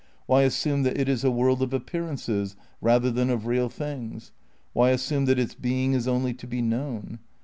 Why 0.25 0.41
assume 0.41 0.81
that 0.81 0.99
it 0.99 1.07
is 1.07 1.23
a 1.23 1.29
world 1.29 1.61
of 1.61 1.73
appearances 1.75 2.55
rather 2.81 3.11
than 3.11 3.29
of 3.29 3.45
real 3.45 3.69
things? 3.69 4.31
Why 4.73 4.89
assume 4.89 5.25
that 5.25 5.37
its 5.37 5.53
being 5.53 5.93
is 5.93 6.07
only 6.07 6.33
to 6.33 6.47
be 6.47 6.59
known 6.63 7.19